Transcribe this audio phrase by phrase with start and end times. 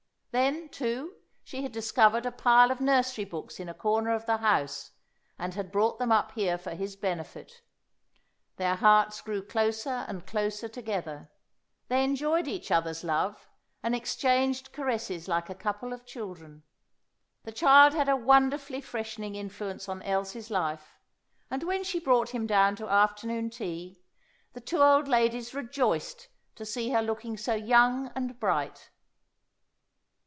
[0.33, 4.37] Then, too, she had discovered a pile of nursery books in a corner of the
[4.37, 4.91] house,
[5.37, 7.61] and had brought them up here for his benefit.
[8.55, 11.29] Their hearts grew closer and closer together;
[11.89, 13.49] they enjoyed each other's love,
[13.83, 16.63] and exchanged caresses like a couple of children.
[17.43, 20.97] The child had a wonderfully freshening influence on Elsie's life,
[21.49, 24.01] and when she brought him down to afternoon tea,
[24.53, 28.91] the two old ladies rejoiced to see her looking so young and bright.